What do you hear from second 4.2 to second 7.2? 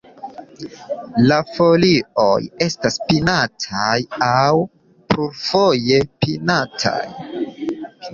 aŭ plurfoje pinataj.